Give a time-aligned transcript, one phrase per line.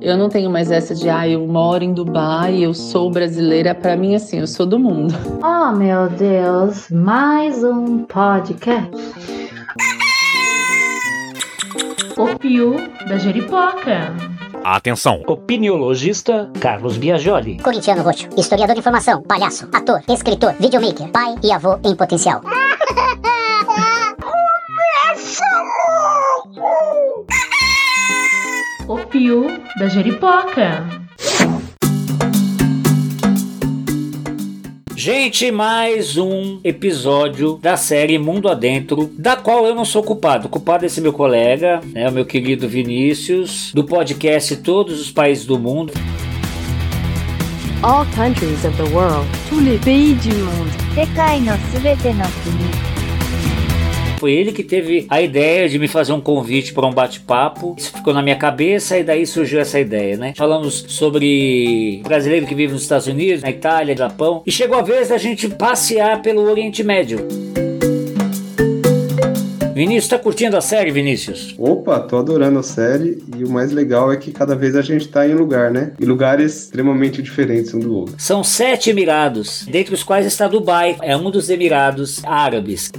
[0.00, 3.74] Eu não tenho mais essa de, ah, eu moro em Dubai, eu sou brasileira.
[3.74, 5.14] Para mim, assim, eu sou do mundo.
[5.42, 8.90] Oh, meu Deus, mais um podcast.
[12.18, 12.76] O Pio
[13.08, 14.14] da Jeripoca.
[14.62, 15.22] Atenção!
[15.26, 17.58] Opiniologista Carlos Biagioli.
[17.62, 22.42] Corintiano Roxo, historiador de informação, palhaço, ator, escritor, videomaker, pai e avô em potencial.
[29.15, 29.45] O Pio
[29.79, 30.85] da Jeripoca.
[34.93, 40.47] Gente, mais um episódio da série Mundo Adentro, da qual eu não sou culpado.
[40.47, 45.09] O culpado é esse meu colega, né, o meu querido Vinícius, do podcast Todos os
[45.09, 45.93] Países do Mundo.
[47.83, 49.25] All countries of the world.
[49.47, 50.69] Tous les pays du monde.
[50.95, 52.94] 世界のすべての国
[54.18, 57.74] Foi ele que teve a ideia de me fazer um convite para um bate-papo.
[57.76, 60.32] Isso ficou na minha cabeça e daí surgiu essa ideia, né?
[60.36, 64.42] Falamos sobre brasileiro que vive nos Estados Unidos, na Itália, Japão.
[64.46, 67.18] E chegou a vez da gente passear pelo Oriente Médio.
[69.74, 71.54] Vinícius, tá curtindo a série, Vinícius?
[71.58, 75.06] Opa, tô adorando a série e o mais legal é que cada vez a gente
[75.06, 75.92] tá em lugar, né?
[76.00, 78.14] Em lugares extremamente diferentes um do outro.
[78.16, 82.90] São sete Emirados, dentre os quais está Dubai, é um dos Emirados Árabes.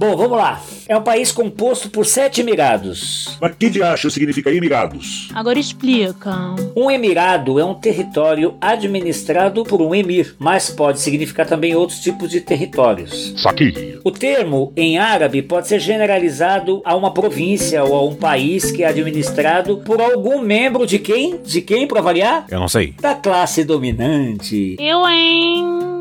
[0.00, 0.58] Bom, vamos lá.
[0.88, 3.36] É um país composto por sete emirados.
[3.38, 5.28] Mas que de acha significa Emirados?
[5.34, 6.54] Agora explica.
[6.74, 12.30] Um emirado é um território administrado por um emir, mas pode significar também outros tipos
[12.30, 13.34] de territórios.
[13.36, 14.00] Saqui.
[14.02, 18.82] O termo em árabe pode ser generalizado a uma província ou a um país que
[18.82, 21.42] é administrado por algum membro de quem?
[21.42, 22.46] De quem, para variar?
[22.50, 22.94] Eu não sei.
[22.98, 24.76] Da classe dominante.
[24.80, 25.99] Eu, hein?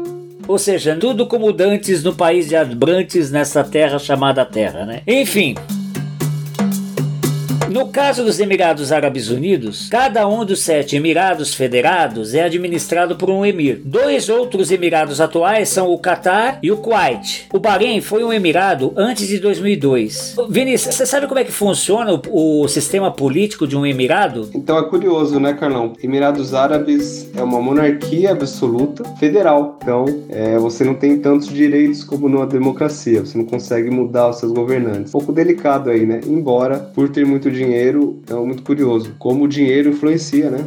[0.49, 5.03] Ou seja, tudo como dantes no país de Abrantes, nessa terra chamada Terra, né?
[5.05, 5.53] Enfim.
[7.69, 13.29] No caso dos Emirados Árabes Unidos, cada um dos sete Emirados Federados é administrado por
[13.29, 13.79] um emir.
[13.85, 17.47] Dois outros Emirados atuais são o Catar e o Kuwait.
[17.53, 20.35] O Bahrein foi um Emirado antes de 2002.
[20.49, 24.49] Vinícius, você sabe como é que funciona o, o sistema político de um Emirado?
[24.55, 25.93] Então é curioso, né, Carlão?
[26.01, 29.77] Emirados Árabes é uma monarquia absoluta federal.
[29.79, 33.19] Então é, você não tem tantos direitos como numa democracia.
[33.23, 35.13] Você não consegue mudar os seus governantes.
[35.13, 36.19] Um pouco delicado aí, né?
[36.25, 39.15] Embora, por ter muito dinheiro, é muito curioso.
[39.19, 40.65] Como o dinheiro influencia, né?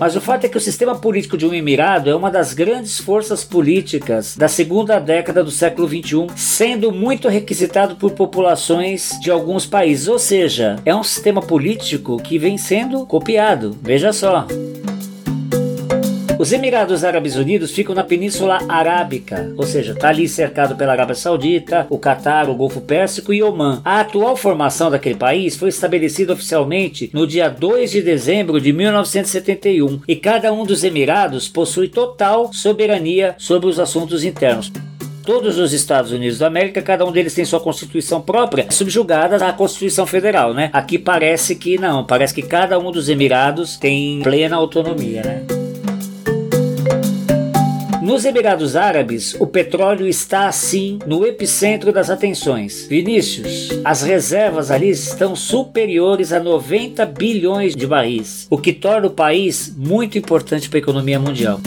[0.00, 2.98] Mas o fato é que o sistema político de um Emirado é uma das grandes
[2.98, 9.66] forças políticas da segunda década do século XXI, sendo muito requisitado por populações de alguns
[9.66, 10.08] países.
[10.08, 13.76] Ou seja, é um sistema político que vem sendo copiado.
[13.82, 14.46] Veja só.
[16.40, 21.14] Os Emirados Árabes Unidos ficam na Península Arábica, ou seja, está ali cercado pela Arábia
[21.14, 23.82] Saudita, o Catar, o Golfo Pérsico e Omã.
[23.84, 30.00] A atual formação daquele país foi estabelecida oficialmente no dia 2 de dezembro de 1971
[30.08, 34.72] e cada um dos Emirados possui total soberania sobre os assuntos internos.
[35.26, 39.52] Todos os Estados Unidos da América, cada um deles tem sua constituição própria, subjugada à
[39.52, 40.70] Constituição Federal, né?
[40.72, 45.59] Aqui parece que não, parece que cada um dos Emirados tem plena autonomia, né?
[48.10, 52.88] Nos Emirados Árabes, o petróleo está assim no epicentro das atenções.
[52.88, 59.10] Vinícius, as reservas ali estão superiores a 90 bilhões de barris, o que torna o
[59.10, 61.60] país muito importante para a economia mundial.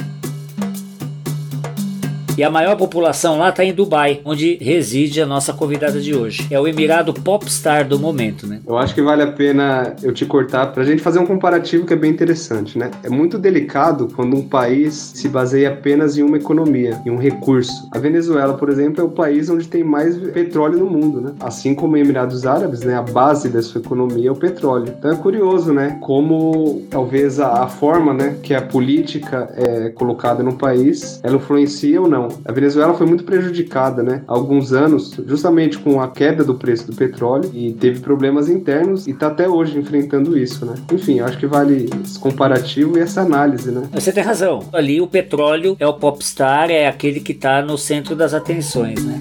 [2.35, 6.47] E a maior população lá está em Dubai, onde reside a nossa convidada de hoje.
[6.49, 8.59] É o Emirado Popstar do momento, né?
[8.65, 11.93] Eu acho que vale a pena eu te cortar pra gente fazer um comparativo que
[11.93, 12.89] é bem interessante, né?
[13.03, 17.87] É muito delicado quando um país se baseia apenas em uma economia, em um recurso.
[17.91, 21.33] A Venezuela, por exemplo, é o país onde tem mais petróleo no mundo, né?
[21.39, 22.95] Assim como os Emirados Árabes, né?
[22.95, 24.93] A base da sua economia é o petróleo.
[24.97, 25.97] Então é curioso, né?
[26.01, 32.01] Como talvez a, a forma, né, que a política é colocada no país, ela influencia
[32.01, 32.22] ou não.
[32.45, 34.23] A Venezuela foi muito prejudicada, né?
[34.27, 39.07] Há alguns anos, justamente com a queda do preço do petróleo e teve problemas internos
[39.07, 40.75] e está até hoje enfrentando isso, né?
[40.91, 43.89] Enfim, acho que vale esse comparativo e essa análise, né?
[43.93, 44.63] Você tem razão.
[44.73, 49.19] Ali o petróleo é o popstar, é aquele que está no centro das atenções, né?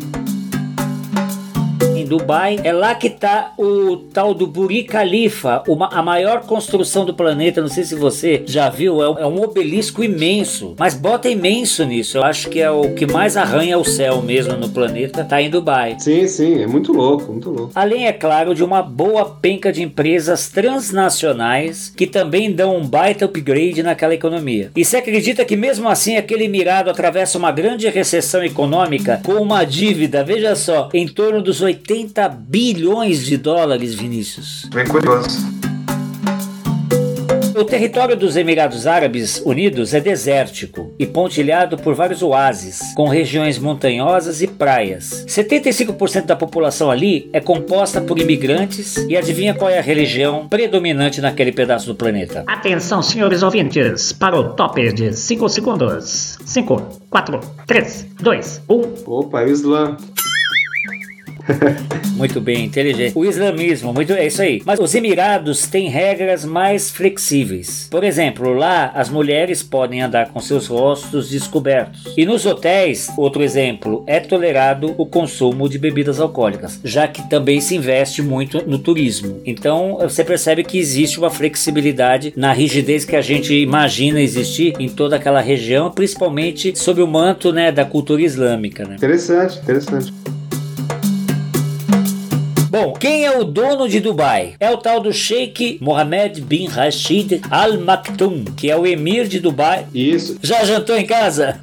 [2.17, 7.15] Dubai, é lá que está o tal do Burj Khalifa, uma, a maior construção do
[7.15, 7.63] planeta.
[7.63, 10.75] Não sei se você já viu, é, um- é um obelisco imenso.
[10.79, 12.19] Mas bota imenso nisso.
[12.19, 15.25] Eu acho que é o que mais arranha o céu mesmo no planeta.
[15.25, 15.97] Tá em Dubai.
[15.99, 17.73] Sim, sim, é muito louco, muito louco.
[17.75, 23.25] Além, é claro, de uma boa penca de empresas transnacionais que também dão um baita
[23.25, 24.71] upgrade naquela economia.
[24.77, 29.65] E se acredita que mesmo assim aquele Emirado atravessa uma grande recessão econômica com uma
[29.65, 34.69] dívida, veja só, em torno dos 80 50 bilhões de dólares, Vinícius.
[34.75, 35.39] Bem curioso.
[37.55, 43.57] O território dos Emirados Árabes Unidos é desértico e pontilhado por vários oásis, com regiões
[43.57, 45.25] montanhosas e praias.
[45.29, 51.21] 75% da população ali é composta por imigrantes e adivinha qual é a religião predominante
[51.21, 52.43] naquele pedaço do planeta?
[52.49, 56.39] Atenção, senhores ouvintes, para o top de 5 segundos.
[56.45, 58.95] 5, 4, 3, 2, 1.
[59.07, 59.97] Opa, é o Islã.
[62.17, 63.13] Muito bem, inteligente.
[63.17, 64.63] O islamismo, muito é isso aí.
[64.65, 67.89] Mas os Emirados têm regras mais flexíveis.
[67.91, 72.13] Por exemplo, lá as mulheres podem andar com seus rostos descobertos.
[72.17, 77.61] E nos hotéis, outro exemplo, é tolerado o consumo de bebidas alcoólicas, já que também
[77.61, 79.41] se investe muito no turismo.
[79.45, 84.89] Então você percebe que existe uma flexibilidade na rigidez que a gente imagina existir em
[84.89, 88.85] toda aquela região, principalmente sob o manto né, da cultura islâmica.
[88.85, 88.95] Né?
[88.97, 90.13] Interessante, interessante.
[92.73, 94.55] Bom, quem é o dono de Dubai?
[94.59, 99.41] É o tal do Sheikh Mohammed bin Rashid Al Maktoum, que é o emir de
[99.41, 99.85] Dubai.
[99.95, 100.39] Isso.
[100.43, 101.61] Já jantou em casa?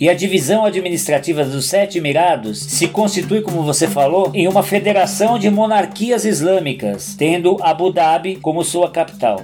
[0.01, 5.39] E a divisão administrativa dos Sete Emirados se constitui, como você falou, em uma federação
[5.39, 9.41] de monarquias islâmicas, tendo Abu Dhabi como sua capital.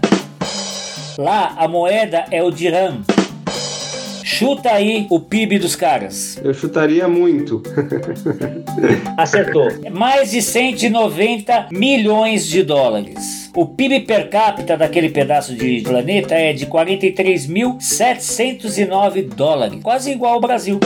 [1.17, 3.14] Lá a moeda é o dirham.
[4.27, 6.41] Chuta aí o PIB dos caras.
[6.43, 7.61] Eu chutaria muito.
[9.15, 9.67] Acertou.
[9.91, 13.51] Mais de 190 milhões de dólares.
[13.55, 20.41] O PIB per capita daquele pedaço de planeta é de 43.709 dólares, quase igual ao
[20.41, 20.79] Brasil.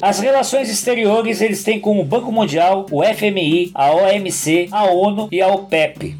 [0.00, 5.26] As relações exteriores eles têm com o Banco Mundial, o FMI, a OMC, a ONU
[5.32, 6.14] e a OPEP.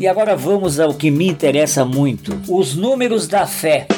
[0.00, 3.88] E agora vamos ao que me interessa muito: os números da fé.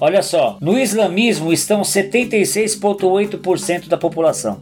[0.00, 4.56] Olha só, no islamismo estão 76,8% da população.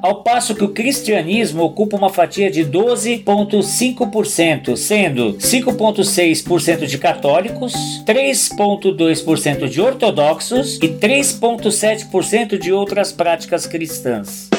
[0.00, 7.72] Ao passo que o cristianismo ocupa uma fatia de 12,5%, sendo 5,6% de católicos,
[8.04, 14.50] 3,2% de ortodoxos e 3,7% de outras práticas cristãs.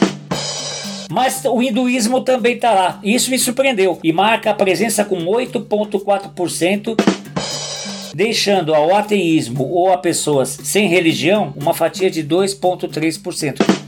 [1.10, 3.02] Mas o hinduísmo também está lá.
[3.04, 6.96] Isso me surpreendeu e marca a presença com 8,4%
[8.14, 13.84] deixando ao ateísmo ou a pessoas sem religião uma fatia de 2,3%.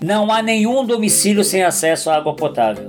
[0.03, 2.87] Não há nenhum domicílio sem acesso à água potável.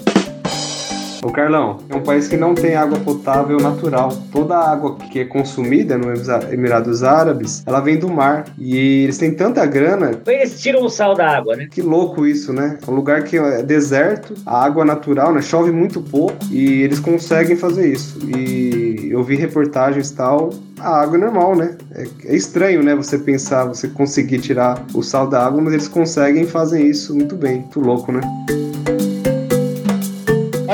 [1.25, 4.13] Ô Carlão, é um país que não tem água potável natural.
[4.33, 6.13] Toda a água que é consumida no
[6.53, 8.47] Emirados Árabes, ela vem do mar.
[8.59, 10.21] E eles têm tanta grana.
[10.27, 11.69] Eles tiram o sal da água, né?
[11.71, 12.77] Que louco isso, né?
[12.85, 15.41] É um lugar que é deserto, a água natural, né?
[15.41, 18.19] Chove muito pouco e eles conseguem fazer isso.
[18.37, 20.51] E eu vi reportagens e tal.
[20.81, 21.77] A água é normal, né?
[21.95, 22.97] É, é estranho, né?
[22.97, 27.15] Você pensar, você conseguir tirar o sal da água, mas eles conseguem e fazem isso
[27.15, 27.61] muito bem.
[27.61, 28.21] Muito louco, né?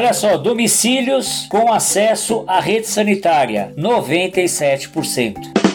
[0.08, 5.67] Olha só, domicílios com acesso à rede sanitária, 97%.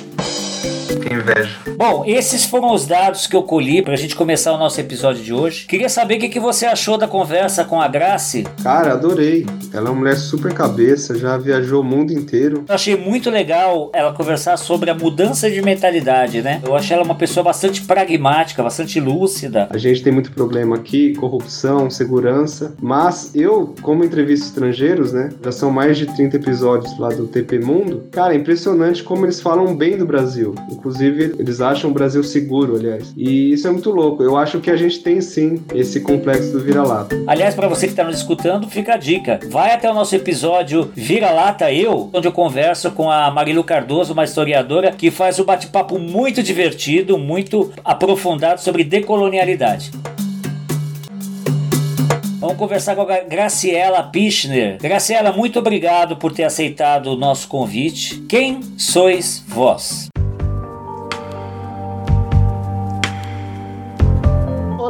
[1.04, 1.58] Que inveja.
[1.78, 5.34] Bom, esses foram os dados que eu colhi pra gente começar o nosso episódio de
[5.34, 5.66] hoje.
[5.66, 8.44] Queria saber o que, que você achou da conversa com a Grace.
[8.64, 9.46] Cara, adorei.
[9.74, 12.64] Ela é uma mulher super cabeça, já viajou o mundo inteiro.
[12.70, 16.62] Eu achei muito legal ela conversar sobre a mudança de mentalidade, né?
[16.66, 19.68] Eu achei ela uma pessoa bastante pragmática, bastante lúcida.
[19.70, 25.52] A gente tem muito problema aqui, corrupção, segurança, mas eu, como entrevisto estrangeiros, né, já
[25.52, 28.04] são mais de 30 episódios lá do TP Mundo.
[28.12, 30.56] Cara, é impressionante como eles falam bem do Brasil.
[30.72, 33.14] Inclusive, eles acham o Brasil seguro, aliás.
[33.16, 34.24] E isso é muito louco.
[34.24, 37.16] Eu acho que a gente tem sim esse complexo do vira-lata.
[37.28, 39.40] Aliás, para você que está nos escutando, fica a dica.
[39.50, 44.24] Vai até o nosso episódio Vira-Lata Eu, onde eu converso com a Marilu Cardoso, uma
[44.24, 49.92] historiadora que faz um bate-papo muito divertido, muito aprofundado sobre decolonialidade.
[52.44, 54.78] Vamos conversar com a Graciela Pichner.
[54.78, 58.20] Graciela, muito obrigado por ter aceitado o nosso convite.
[58.28, 60.13] Quem sois vós?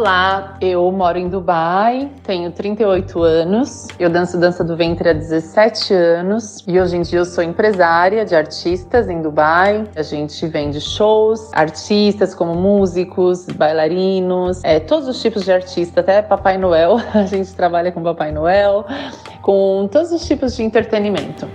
[0.04, 5.94] Olá, eu moro em Dubai, tenho 38 anos, eu danço dança do ventre há 17
[5.94, 9.86] anos e hoje em dia eu sou empresária de artistas em Dubai.
[9.96, 16.22] A gente vende shows, artistas como músicos, bailarinos, é, todos os tipos de artista, até
[16.22, 16.98] Papai Noel.
[17.16, 18.86] A gente trabalha com Papai Noel,
[19.42, 21.48] com todos os tipos de entretenimento.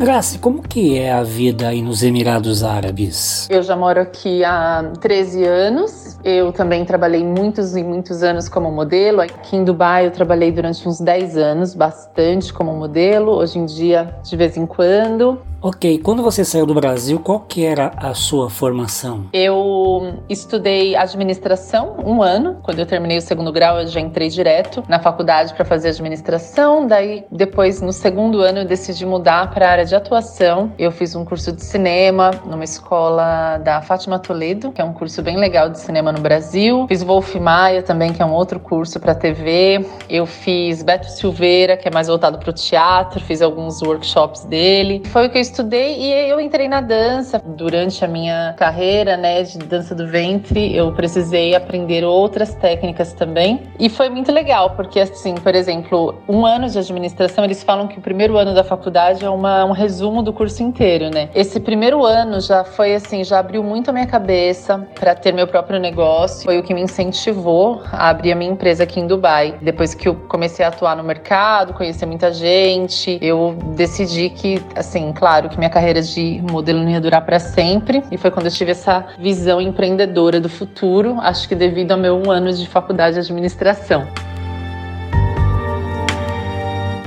[0.00, 3.46] Graça, como que é a vida aí nos Emirados Árabes?
[3.50, 6.18] Eu já moro aqui há 13 anos.
[6.24, 9.20] Eu também trabalhei muitos e muitos anos como modelo.
[9.20, 13.32] Aqui em Dubai eu trabalhei durante uns 10 anos, bastante como modelo.
[13.32, 15.38] Hoje em dia, de vez em quando.
[15.62, 19.26] Ok, quando você saiu do Brasil, qual que era a sua formação?
[19.30, 22.56] Eu estudei administração um ano.
[22.62, 26.86] Quando eu terminei o segundo grau, eu já entrei direto na faculdade para fazer administração.
[26.86, 30.72] Daí, depois, no segundo ano, eu decidi mudar para a área de atuação.
[30.78, 35.20] Eu fiz um curso de cinema numa escola da Fátima Toledo, que é um curso
[35.20, 36.86] bem legal de cinema no Brasil.
[36.88, 39.84] Fiz Wolf Maia também, que é um outro curso para TV.
[40.08, 43.20] Eu fiz Beto Silveira, que é mais voltado para o teatro.
[43.20, 45.02] Fiz alguns workshops dele.
[45.04, 47.42] Foi o que eu estudei e eu entrei na dança.
[47.44, 53.62] Durante a minha carreira, né, de dança do ventre, eu precisei aprender outras técnicas também.
[53.78, 57.98] E foi muito legal, porque assim, por exemplo, um ano de administração, eles falam que
[57.98, 61.28] o primeiro ano da faculdade é uma, um resumo do curso inteiro, né?
[61.34, 65.46] Esse primeiro ano já foi assim, já abriu muito a minha cabeça para ter meu
[65.46, 66.44] próprio negócio.
[66.44, 69.58] Foi o que me incentivou a abrir a minha empresa aqui em Dubai.
[69.60, 75.12] Depois que eu comecei a atuar no mercado, conhecer muita gente, eu decidi que, assim,
[75.12, 78.02] claro, que minha carreira de modelo não ia durar para sempre.
[78.10, 82.16] E foi quando eu tive essa visão empreendedora do futuro, acho que devido ao meu
[82.16, 84.06] um ano de faculdade de administração.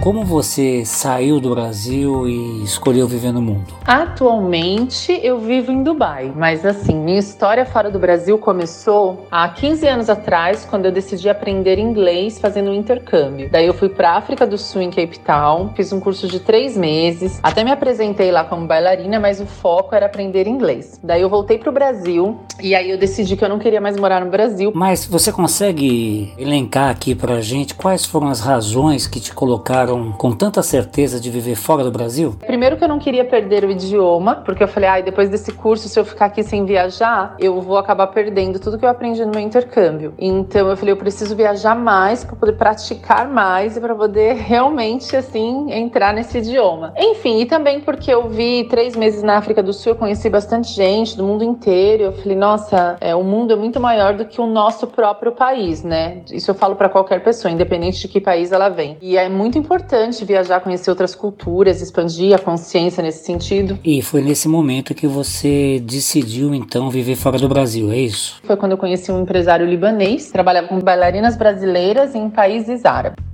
[0.04, 3.74] Como você saiu do Brasil e escolheu viver no mundo?
[3.86, 9.88] Atualmente eu vivo em Dubai, mas assim, minha história fora do Brasil começou há 15
[9.88, 13.50] anos atrás, quando eu decidi aprender inglês fazendo um intercâmbio.
[13.50, 16.76] Daí eu fui para África do Sul, em Cape Town, fiz um curso de três
[16.76, 21.00] meses, até me apresentei lá como bailarina, mas o foco era aprender inglês.
[21.02, 23.96] Daí eu voltei para o Brasil e aí eu decidi que eu não queria mais
[23.96, 24.70] morar no Brasil.
[24.76, 30.32] Mas você consegue elencar aqui pra gente quais foram as razões que te colocaram com
[30.32, 32.36] tanta certeza de viver fora do Brasil?
[32.46, 35.88] Primeiro que eu não queria perder o idioma, porque eu falei, ai, depois desse curso,
[35.88, 39.32] se eu ficar aqui sem viajar, eu vou acabar perdendo tudo que eu aprendi no
[39.32, 40.14] meu intercâmbio.
[40.18, 45.16] Então eu falei, eu preciso viajar mais para poder praticar mais e para poder realmente
[45.16, 46.94] assim entrar nesse idioma.
[46.98, 50.74] Enfim, e também porque eu vi três meses na África do Sul, eu conheci bastante
[50.74, 52.04] gente do mundo inteiro.
[52.04, 55.84] Eu falei, nossa, é, o mundo é muito maior do que o nosso próprio país,
[55.84, 56.22] né?
[56.32, 58.98] Isso eu falo para qualquer pessoa, independente de que país ela vem.
[59.02, 59.83] E é muito importante
[60.26, 63.80] viajar, conhecer outras culturas, expandir a consciência nesse sentido.
[63.84, 68.42] E foi nesse momento que você decidiu então viver fora do Brasil, é isso?
[68.44, 73.33] Foi quando eu conheci um empresário libanês, trabalhava com bailarinas brasileiras em países árabes.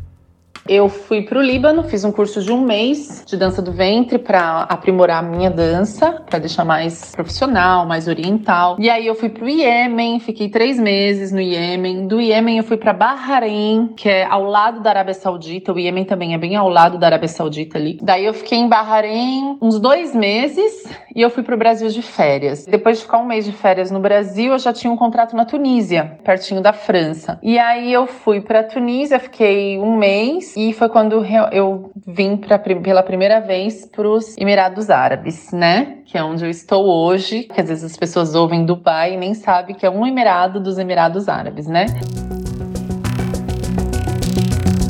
[0.72, 4.20] Eu fui para o Líbano, fiz um curso de um mês de dança do ventre
[4.20, 8.76] para aprimorar a minha dança, para deixar mais profissional, mais oriental.
[8.78, 12.06] E aí eu fui para o Iêmen, fiquei três meses no Iêmen.
[12.06, 15.74] Do Iêmen eu fui para Bahrein, que é ao lado da Arábia Saudita.
[15.74, 17.98] O Iêmen também é bem ao lado da Arábia Saudita ali.
[18.00, 22.04] Daí eu fiquei em Bahrein uns dois meses e eu fui para o Brasil de
[22.04, 22.68] férias.
[22.68, 25.46] Depois de ficar um mês de férias no Brasil, eu já tinha um contrato na
[25.46, 27.40] Tunísia, pertinho da França.
[27.42, 31.24] E aí eu fui para Tunísia, fiquei um mês e foi quando
[31.54, 36.00] eu vim pra, pela primeira vez para os Emirados Árabes, né?
[36.04, 37.44] Que é onde eu estou hoje.
[37.44, 40.78] Que às vezes as pessoas ouvem Dubai e nem sabem que é um Emirado dos
[40.78, 41.86] Emirados Árabes, né?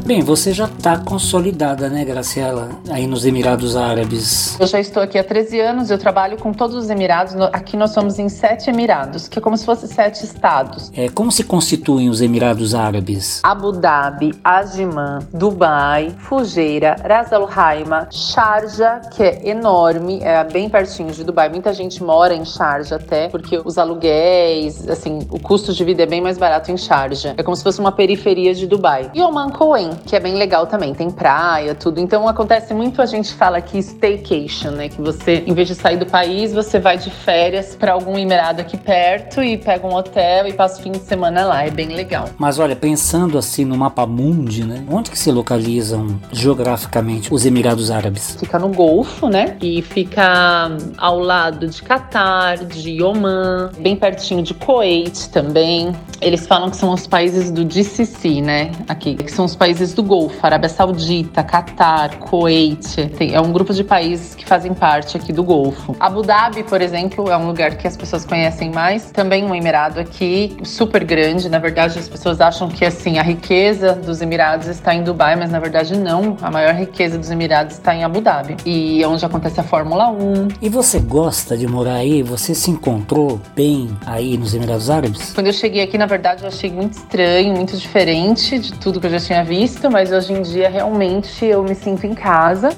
[0.10, 4.60] Bem, você já está consolidada, né, Graciela, aí nos Emirados Árabes.
[4.60, 7.36] Eu já estou aqui há 13 anos, eu trabalho com todos os Emirados.
[7.54, 10.92] Aqui nós somos em sete Emirados, que é como se fosse sete estados.
[10.96, 13.40] É, como se constituem os Emirados Árabes?
[13.44, 21.12] Abu Dhabi, Ajman, Dubai, Fujeira, Ras Al Khaimah, Sharjah, que é enorme, é bem pertinho
[21.12, 21.50] de Dubai.
[21.50, 26.08] Muita gente mora em Sharjah até, porque os aluguéis, assim, o custo de vida é
[26.08, 27.36] bem mais barato em Sharjah.
[27.38, 29.12] É como se fosse uma periferia de Dubai.
[29.14, 30.94] E Oman Coen, que é bem legal também.
[30.94, 32.00] Tem praia, tudo.
[32.00, 34.90] Então acontece muito, a gente fala aqui staycation, né?
[34.90, 38.62] Que você, em vez de sair do país, você vai de férias para algum emirado
[38.62, 41.66] aqui perto e pega um hotel e passa o fim de semana lá.
[41.66, 42.30] É bem legal.
[42.38, 44.84] Mas olha, pensando assim no mapa mundi, né?
[44.90, 48.36] Onde que se localizam geograficamente os Emirados Árabes?
[48.40, 49.58] Fica no Golfo, né?
[49.62, 55.94] E fica ao lado de Catar, de Oman, bem pertinho de Kuwait também.
[56.22, 58.72] Eles falam que são os países do GCC, né?
[58.88, 63.08] Aqui, que são os países países do Golfo, Arábia Saudita, Catar, Kuwait.
[63.18, 65.96] Tem, é um grupo de países que fazem parte aqui do Golfo.
[66.00, 69.12] Abu Dhabi, por exemplo, é um lugar que as pessoas conhecem mais.
[69.12, 71.50] Também um emirado aqui super grande.
[71.50, 75.52] Na verdade, as pessoas acham que assim a riqueza dos Emirados está em Dubai, mas
[75.52, 76.38] na verdade não.
[76.42, 80.10] A maior riqueza dos Emirados está em Abu Dhabi e é onde acontece a Fórmula
[80.10, 80.48] 1.
[80.62, 82.22] E você gosta de morar aí?
[82.24, 85.34] Você se encontrou bem aí nos Emirados Árabes?
[85.34, 89.08] Quando eu cheguei aqui, na verdade, eu achei muito estranho, muito diferente de tudo que
[89.08, 92.70] eu já tinha visto mas hoje em dia realmente eu me sinto em casa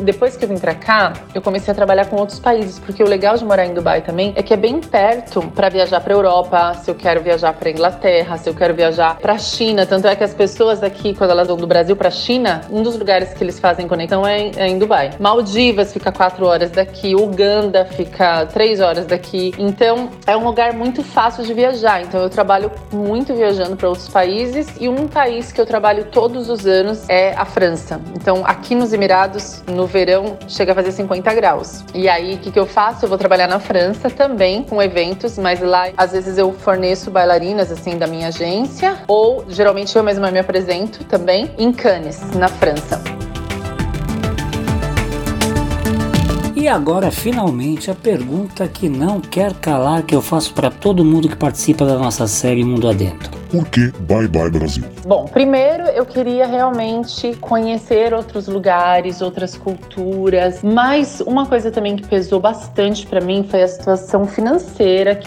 [0.00, 3.08] depois que eu vim pra cá, eu comecei a trabalhar com outros países, porque o
[3.08, 6.74] legal de morar em Dubai também é que é bem perto para viajar para Europa,
[6.74, 9.86] se eu quero viajar para Inglaterra, se eu quero viajar para China.
[9.86, 12.98] Tanto é que as pessoas aqui, quando elas vão do Brasil para China, um dos
[12.98, 15.12] lugares que eles fazem conexão é, é em Dubai.
[15.18, 19.52] Maldivas fica quatro horas daqui, Uganda fica três horas daqui.
[19.58, 22.02] Então é um lugar muito fácil de viajar.
[22.02, 26.48] Então eu trabalho muito viajando para outros países e um país que eu trabalho todos
[26.48, 28.00] os anos é a França.
[28.14, 31.84] Então aqui nos Emirados, no verão chega a fazer 50 graus.
[31.94, 33.04] E aí, o que, que eu faço?
[33.04, 37.70] Eu vou trabalhar na França também com eventos, mas lá às vezes eu forneço bailarinas
[37.70, 43.02] assim da minha agência, ou geralmente eu mesma me apresento também em Cannes, na França.
[46.64, 51.28] E agora, finalmente, a pergunta que não quer calar que eu faço para todo mundo
[51.28, 53.30] que participa da nossa série Mundo Adentro.
[53.50, 54.82] Por que Bye Bye Brasil?
[55.06, 62.08] Bom, primeiro eu queria realmente conhecer outros lugares, outras culturas, mas uma coisa também que
[62.08, 65.20] pesou bastante para mim foi a situação financeira.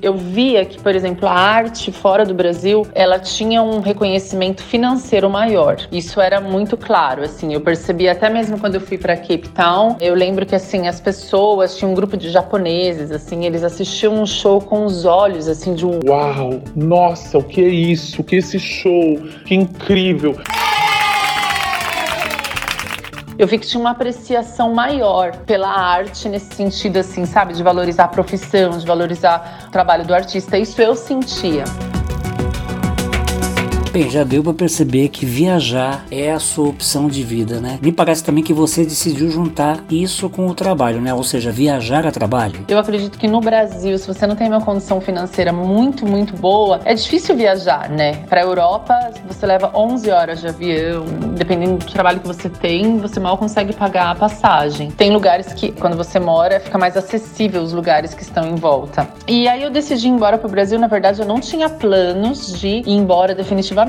[0.00, 5.28] Eu via que, por exemplo, a arte fora do Brasil, ela tinha um reconhecimento financeiro
[5.28, 5.76] maior.
[5.90, 9.96] Isso era muito claro, assim, eu percebi até mesmo quando eu fui para Cape Town,
[10.00, 14.26] eu lembro que assim as pessoas tinham um grupo de japoneses, assim, eles assistiam um
[14.26, 18.20] show com os olhos assim de um uau, nossa, o que é isso?
[18.20, 19.18] O que é esse show?
[19.44, 20.36] Que incrível
[23.38, 27.54] eu vi que tinha uma apreciação maior pela arte nesse sentido, assim, sabe?
[27.54, 30.58] De valorizar a profissão, de valorizar o trabalho do artista.
[30.58, 31.64] Isso eu sentia.
[33.98, 37.80] Bem, já deu para perceber que viajar é a sua opção de vida, né?
[37.82, 41.12] Me parece também que você decidiu juntar isso com o trabalho, né?
[41.12, 42.64] Ou seja, viajar a trabalho.
[42.68, 46.80] Eu acredito que no Brasil, se você não tem uma condição financeira muito, muito boa,
[46.84, 48.22] é difícil viajar, né?
[48.28, 48.94] Para Europa,
[49.26, 51.04] você leva 11 horas de avião,
[51.36, 54.92] dependendo do trabalho que você tem, você mal consegue pagar a passagem.
[54.92, 59.08] Tem lugares que, quando você mora, fica mais acessível os lugares que estão em volta.
[59.26, 62.68] E aí eu decidi ir embora pro Brasil, na verdade, eu não tinha planos de
[62.86, 63.87] ir embora definitivamente.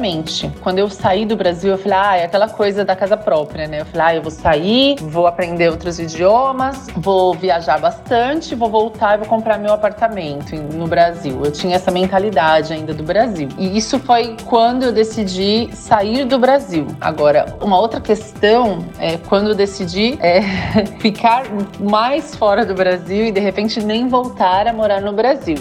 [0.62, 3.81] Quando eu saí do Brasil, eu falei, ah, é aquela coisa da casa própria, né?
[3.81, 9.15] Eu falei, ah, eu vou sair, vou aprender outros idiomas, vou viajar bastante, vou voltar
[9.15, 11.41] e vou comprar meu apartamento no Brasil.
[11.43, 13.49] Eu tinha essa mentalidade ainda do Brasil.
[13.57, 16.88] E isso foi quando eu decidi sair do Brasil.
[17.01, 20.41] Agora, uma outra questão é quando eu decidi é,
[20.99, 21.43] ficar
[21.79, 25.57] mais fora do Brasil e de repente nem voltar a morar no Brasil.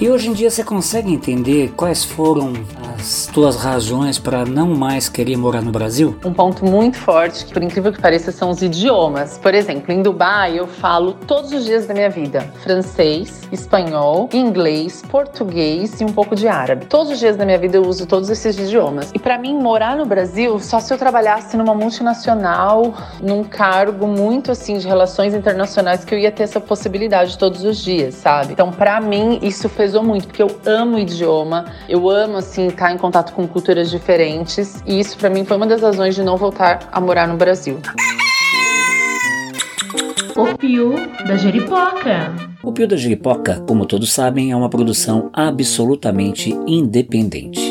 [0.00, 2.52] E hoje em dia você consegue entender quais foram
[2.98, 6.18] as tuas razões para não mais querer morar no Brasil?
[6.24, 9.38] Um ponto muito forte, que por incrível que pareça, são os idiomas.
[9.38, 15.02] Por exemplo, em Dubai eu falo todos os dias da minha vida francês, espanhol, inglês,
[15.08, 16.86] português e um pouco de árabe.
[16.86, 19.12] Todos os dias da minha vida eu uso todos esses idiomas.
[19.14, 24.50] E para mim morar no Brasil só se eu trabalhasse numa multinacional, num cargo muito
[24.50, 28.54] assim de relações internacionais que eu ia ter essa possibilidade todos os dias, sabe?
[28.54, 32.98] Então para mim isso pesou muito, porque eu amo idioma, eu amo assim estar em
[32.98, 36.88] contato com culturas diferentes e isso para mim foi uma das razões de não voltar
[36.92, 37.78] a morar no Brasil.
[40.36, 40.94] O Pio
[41.26, 42.32] da Jeripoca.
[42.62, 47.67] O Pio da Jeripoca, como todos sabem, é uma produção absolutamente independente.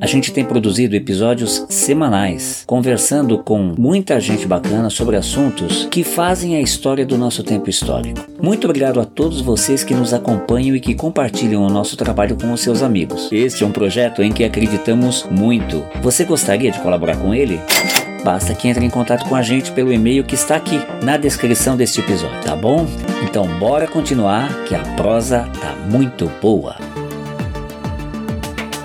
[0.00, 6.54] A gente tem produzido episódios semanais, conversando com muita gente bacana sobre assuntos que fazem
[6.54, 8.24] a história do nosso tempo histórico.
[8.40, 12.52] Muito obrigado a todos vocês que nos acompanham e que compartilham o nosso trabalho com
[12.52, 13.28] os seus amigos.
[13.32, 15.84] Este é um projeto em que acreditamos muito.
[16.00, 17.60] Você gostaria de colaborar com ele?
[18.22, 21.76] Basta que entre em contato com a gente pelo e-mail que está aqui na descrição
[21.76, 22.86] deste episódio, tá bom?
[23.24, 26.76] Então bora continuar que a prosa tá muito boa.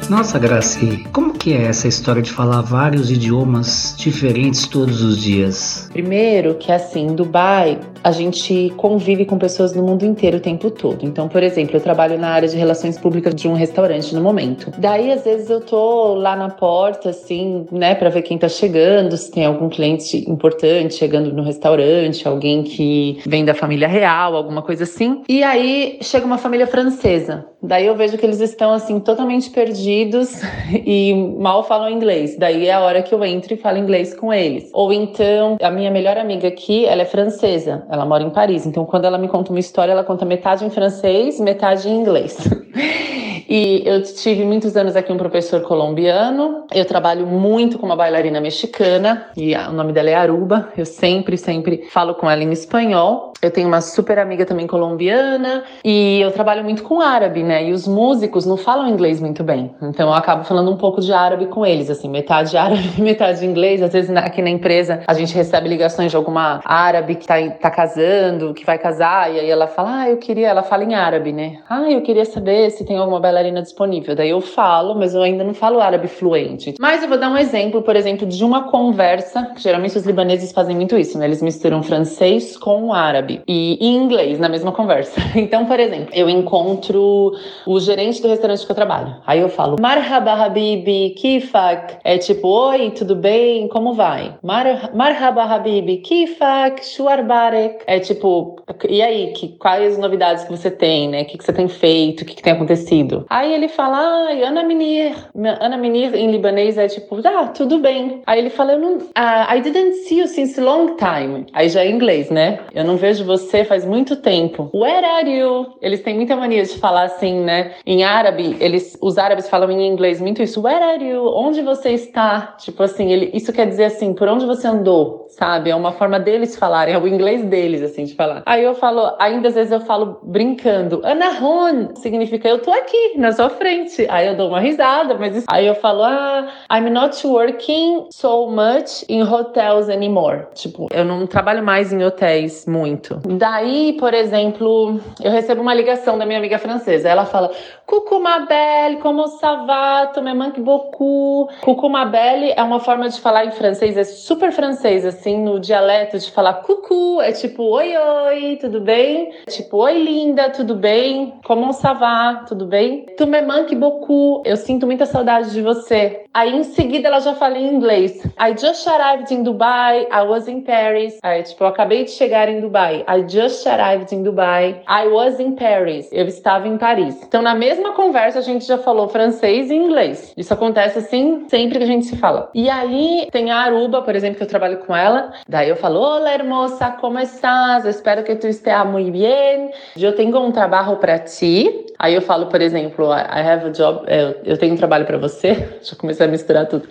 [0.10, 5.90] Nossa, Graci, como que é essa história de falar vários idiomas diferentes todos os dias?
[5.92, 10.70] Primeiro, que assim, em Dubai, a gente convive com pessoas do mundo inteiro o tempo
[10.70, 11.06] todo.
[11.06, 14.72] Então, por exemplo, eu trabalho na área de relações públicas de um restaurante no momento.
[14.78, 19.16] Daí, às vezes, eu tô lá na porta, assim, né, para ver quem tá chegando,
[19.16, 24.62] se tem algum cliente importante chegando no restaurante, alguém que vem da família real, alguma
[24.62, 25.22] coisa assim.
[25.30, 27.46] E aí chega uma família francesa.
[27.62, 30.42] Daí eu vejo que eles estão, assim, totalmente perdidos
[30.86, 32.36] e mal falam inglês.
[32.38, 34.70] Daí é a hora que eu entro e falo inglês com eles.
[34.74, 37.86] Ou então, a minha melhor amiga aqui, ela é francesa.
[37.94, 38.66] Ela mora em Paris.
[38.66, 42.36] Então, quando ela me conta uma história, ela conta metade em francês, metade em inglês.
[43.50, 46.66] E eu tive muitos anos aqui um professor colombiano.
[46.74, 50.70] Eu trabalho muito com uma bailarina mexicana e o nome dela é Aruba.
[50.78, 53.34] Eu sempre, sempre falo com ela em espanhol.
[53.42, 57.68] Eu tenho uma super amiga também colombiana e eu trabalho muito com árabe, né?
[57.68, 59.76] E os músicos não falam inglês muito bem.
[59.82, 63.82] Então eu acabo falando um pouco de árabe com eles, assim, metade árabe, metade inglês.
[63.82, 67.70] Às vezes aqui na empresa a gente recebe ligações de alguma árabe que tá, tá
[67.70, 70.48] casando, que vai casar, e aí ela fala: Ah, eu queria.
[70.48, 71.60] Ela fala em árabe, né?
[71.70, 74.16] Ah, eu queria saber se tem alguma bailarina disponível.
[74.16, 76.76] Daí eu falo, mas eu ainda não falo árabe fluente.
[76.80, 80.52] Mas eu vou dar um exemplo, por exemplo, de uma conversa, que geralmente os libaneses
[80.52, 81.26] fazem muito isso, né?
[81.26, 85.22] Eles misturam francês com árabe e inglês na mesma conversa.
[85.36, 87.34] Então, por exemplo, eu encontro
[87.68, 89.16] o gerente do restaurante que eu trabalho.
[89.26, 91.98] Aí eu falo, Marhaba Habibi, Kifak.
[92.04, 93.68] É tipo, oi, tudo bem?
[93.68, 94.36] Como vai?
[94.42, 97.84] Mar Marhaba Habibi, Kifak, Shuarbarek.
[97.88, 98.56] É tipo,
[98.88, 101.24] e aí, que, quais novidades que você tem, né?
[101.24, 102.22] O que, que você tem feito?
[102.22, 103.23] O que, que tem acontecido?
[103.30, 105.16] Aí ele fala, ai, Ana Minir.
[105.60, 108.22] Ana Minir em libanês é tipo, ah, tudo bem.
[108.26, 111.46] Aí ele fala, não, uh, I didn't see you since long time.
[111.54, 112.60] Aí já é inglês, né?
[112.74, 114.70] Eu não vejo você faz muito tempo.
[114.74, 115.74] Where are you?
[115.82, 117.74] Eles têm muita mania de falar assim, né?
[117.86, 120.62] Em árabe, eles, os árabes falam em inglês muito isso.
[120.62, 121.26] Where are you?
[121.36, 122.56] Onde você está?
[122.58, 125.70] Tipo assim, ele, isso quer dizer assim, por onde você andou, sabe?
[125.70, 128.44] É uma forma deles falarem, é o inglês deles, assim, de falar.
[128.46, 133.32] Aí eu falo, ainda às vezes eu falo brincando, Anahon, significa eu tô aqui, na
[133.32, 134.06] sua frente.
[134.10, 135.46] Aí eu dou uma risada, mas isso...
[135.50, 140.48] aí eu falo, ah, I'm not working so much in hotels anymore.
[140.54, 143.20] Tipo, eu não trabalho mais em hotéis muito.
[143.26, 147.10] Daí, por exemplo, eu recebo uma ligação da minha amiga francesa.
[147.10, 147.52] Ela fala:
[147.86, 150.08] Coucou ma belle, como ça va?
[150.08, 151.48] Tu me manque beaucoup.
[151.62, 155.60] Coucou ma belle é uma forma de falar em francês, é super francês, assim, no
[155.60, 159.34] dialeto de falar coucou, é tipo oi, oi, tudo bem?
[159.48, 161.34] É tipo oi, linda, tudo bem?
[161.46, 162.44] Como ça va?
[162.48, 163.03] Tudo bem?
[163.18, 166.24] Tu me manque beaucoup, eu sinto muita saudade de você.
[166.34, 168.24] Aí em seguida ela já fala em inglês.
[168.40, 171.20] I just arrived in Dubai, I was in Paris.
[171.22, 173.06] Aí tipo, eu acabei de chegar em Dubai.
[173.08, 176.10] I just arrived in Dubai, I was in Paris.
[176.12, 177.22] Eu estava em Paris.
[177.24, 180.34] Então na mesma conversa a gente já falou francês e inglês.
[180.36, 182.50] Isso acontece assim sempre que a gente se fala.
[182.54, 185.32] E aí tem a Aruba, por exemplo, que eu trabalho com ela.
[185.48, 187.86] Daí eu falo, hola hermosa, como estás?
[187.86, 189.72] Espero que tu esteja muito bem.
[189.98, 191.86] Eu tenho um trabalho para ti.
[192.00, 195.18] Aí eu falo, por exemplo, I have a job, eu, eu tenho um trabalho para
[195.18, 195.54] você.
[195.82, 196.88] Já comecei a misturar tudo.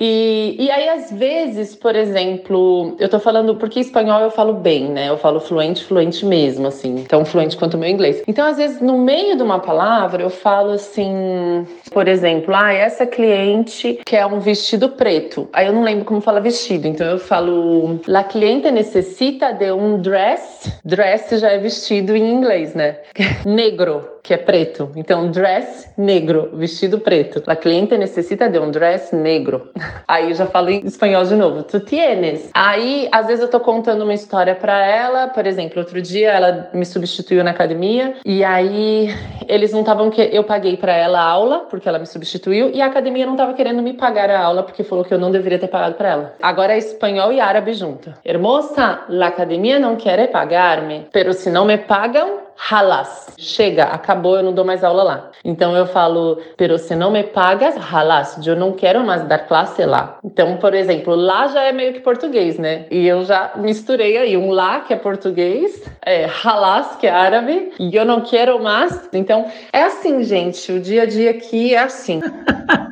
[0.00, 4.90] E, e aí, às vezes, por exemplo, eu tô falando, porque espanhol eu falo bem,
[4.90, 5.08] né?
[5.08, 7.04] Eu falo fluente, fluente mesmo, assim.
[7.08, 8.22] Tão fluente quanto o meu inglês.
[8.26, 13.06] Então, às vezes, no meio de uma palavra, eu falo assim, por exemplo, ah, essa
[13.06, 15.48] cliente quer um vestido preto.
[15.52, 20.00] Aí eu não lembro como fala vestido, então eu falo, la cliente necessita de um
[20.00, 20.72] dress.
[20.84, 22.98] Dress já é vestido em inglês, né?
[23.44, 24.90] Negro que é preto.
[24.94, 27.42] Então, dress negro, vestido preto.
[27.46, 29.70] La cliente necessita de um dress negro.
[30.06, 31.62] Aí eu já falo em espanhol de novo.
[31.64, 32.50] Tu tienes.
[32.54, 36.70] Aí, às vezes eu tô contando uma história para ela, por exemplo, outro dia ela
[36.72, 39.08] me substituiu na academia e aí
[39.48, 42.80] eles não estavam que eu paguei para ela a aula porque ela me substituiu e
[42.80, 45.58] a academia não tava querendo me pagar a aula porque falou que eu não deveria
[45.58, 46.34] ter pagado para ela.
[46.40, 48.12] Agora é espanhol e árabe junto.
[48.24, 53.34] Hermosa, la academia não quer pagar-me, pero se não me pagam, halas.
[53.38, 55.30] Chega, acabou, eu não dou mais aula lá.
[55.44, 59.84] Então eu falo, pero se não me pagas, halas, eu não quero mais dar classe
[59.84, 60.18] lá.
[60.24, 62.86] Então, por exemplo, lá já é meio que português, né?
[62.90, 67.72] E eu já misturei aí um lá, que é português, é halas, que é árabe,
[67.78, 69.08] e eu não quero mais.
[69.12, 72.20] Então, é assim, gente, o dia a dia aqui é assim.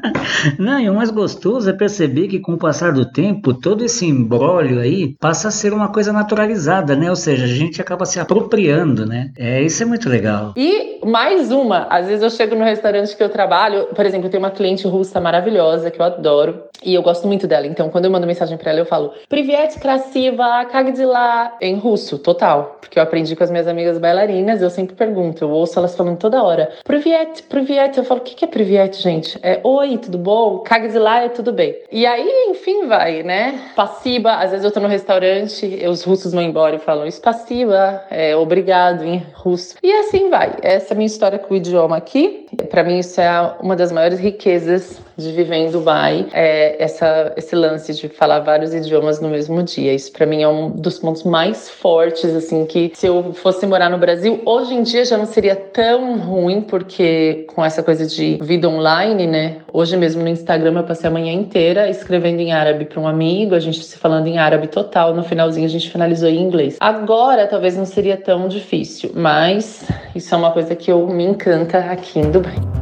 [0.59, 4.07] Não, e o mais gostoso é perceber que com o passar do tempo, todo esse
[4.07, 7.11] embrólio aí passa a ser uma coisa naturalizada, né?
[7.11, 9.31] Ou seja, a gente acaba se apropriando, né?
[9.37, 10.55] É, isso é muito legal.
[10.57, 14.31] E mais uma, às vezes eu chego no restaurante que eu trabalho, por exemplo, eu
[14.31, 17.67] tenho uma cliente russa maravilhosa que eu adoro e eu gosto muito dela.
[17.67, 20.67] Então, quando eu mando mensagem para ela, eu falo Privet krasiva,
[21.07, 25.45] lá em russo, total, porque eu aprendi com as minhas amigas bailarinas, eu sempre pergunto,
[25.45, 26.71] eu ouço elas falando toda hora.
[26.85, 29.39] Privet, privet, eu falo, o que que é privet, gente?
[29.43, 30.63] É oi, tudo bom?
[30.95, 31.77] lá é tudo bem.
[31.91, 33.61] E aí, enfim, vai, né?
[33.75, 38.35] Passiva, às vezes eu tô no restaurante, os russos vão embora e falam espassiva, é
[38.35, 39.77] obrigado em russo.
[39.83, 40.57] E assim vai.
[40.63, 42.47] Essa é a minha história com o idioma aqui.
[42.69, 47.55] Para mim, isso é uma das maiores riquezas de viver em Dubai, é essa, esse
[47.55, 49.93] lance de falar vários idiomas no mesmo dia.
[49.93, 53.91] Isso para mim é um dos pontos mais fortes, assim, que se eu fosse morar
[53.91, 58.39] no Brasil, hoje em dia já não seria tão ruim, porque com essa coisa de
[58.41, 59.57] vida online, né?
[59.81, 63.55] Hoje mesmo no Instagram eu passei a manhã inteira escrevendo em árabe para um amigo,
[63.55, 66.77] a gente se falando em árabe total, no finalzinho a gente finalizou em inglês.
[66.79, 71.79] Agora talvez não seria tão difícil, mas isso é uma coisa que eu me encanta
[71.79, 72.80] aqui em Dubai.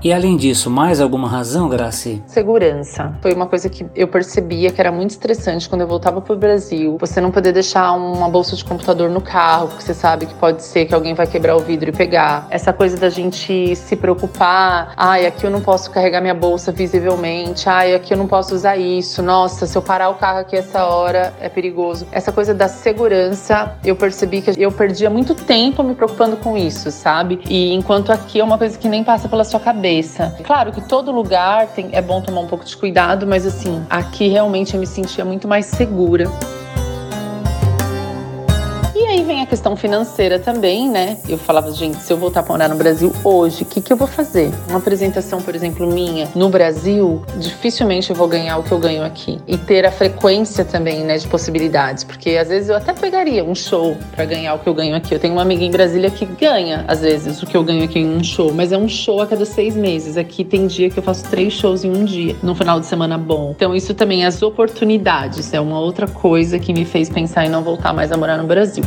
[0.00, 2.22] E além disso, mais alguma razão, Graci?
[2.24, 3.12] Segurança.
[3.20, 6.96] Foi uma coisa que eu percebia que era muito estressante quando eu voltava pro Brasil.
[7.00, 10.62] Você não poder deixar uma bolsa de computador no carro, porque você sabe que pode
[10.62, 12.46] ser que alguém vai quebrar o vidro e pegar.
[12.48, 14.92] Essa coisa da gente se preocupar.
[14.96, 17.68] Ai, aqui eu não posso carregar minha bolsa visivelmente.
[17.68, 19.20] Ai, aqui eu não posso usar isso.
[19.20, 22.06] Nossa, se eu parar o carro aqui essa hora é perigoso.
[22.12, 26.92] Essa coisa da segurança, eu percebi que eu perdia muito tempo me preocupando com isso,
[26.92, 27.40] sabe?
[27.48, 30.34] E enquanto aqui é uma coisa que nem passa pela sua cabeça cabeça.
[30.44, 34.28] Claro que todo lugar tem, é bom tomar um pouco de cuidado, mas assim, aqui
[34.28, 36.30] realmente eu me sentia muito mais segura
[39.28, 41.18] vem a questão financeira também, né?
[41.28, 43.96] Eu falava, gente, se eu voltar para morar no Brasil hoje, o que, que eu
[43.96, 44.50] vou fazer?
[44.70, 49.04] Uma apresentação, por exemplo, minha no Brasil, dificilmente eu vou ganhar o que eu ganho
[49.04, 49.38] aqui.
[49.46, 52.04] E ter a frequência também, né, de possibilidades.
[52.04, 55.14] Porque às vezes eu até pegaria um show para ganhar o que eu ganho aqui.
[55.14, 57.98] Eu tenho uma amiga em Brasília que ganha, às vezes, o que eu ganho aqui
[57.98, 60.16] em um show, mas é um show a cada seis meses.
[60.16, 63.18] Aqui tem dia que eu faço três shows em um dia, num final de semana
[63.18, 63.52] bom.
[63.54, 67.62] Então, isso também, as oportunidades, é uma outra coisa que me fez pensar em não
[67.62, 68.84] voltar mais a morar no Brasil.